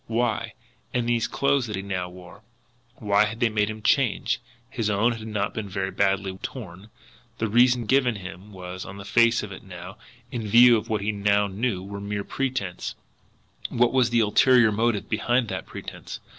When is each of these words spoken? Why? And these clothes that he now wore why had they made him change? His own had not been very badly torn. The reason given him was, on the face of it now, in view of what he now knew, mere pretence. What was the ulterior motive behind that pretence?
Why? 0.07 0.53
And 0.95 1.07
these 1.07 1.27
clothes 1.27 1.67
that 1.67 1.75
he 1.75 1.83
now 1.83 2.09
wore 2.09 2.41
why 2.95 3.25
had 3.25 3.39
they 3.39 3.49
made 3.49 3.69
him 3.69 3.83
change? 3.83 4.39
His 4.67 4.89
own 4.89 5.11
had 5.11 5.27
not 5.27 5.53
been 5.53 5.69
very 5.69 5.91
badly 5.91 6.35
torn. 6.41 6.89
The 7.37 7.47
reason 7.47 7.85
given 7.85 8.15
him 8.15 8.51
was, 8.51 8.83
on 8.83 8.97
the 8.97 9.05
face 9.05 9.43
of 9.43 9.51
it 9.51 9.61
now, 9.61 9.97
in 10.31 10.47
view 10.47 10.75
of 10.75 10.89
what 10.89 11.01
he 11.01 11.11
now 11.11 11.45
knew, 11.45 11.85
mere 11.85 12.23
pretence. 12.23 12.95
What 13.69 13.93
was 13.93 14.09
the 14.09 14.21
ulterior 14.21 14.71
motive 14.71 15.07
behind 15.07 15.49
that 15.49 15.67
pretence? 15.67 16.19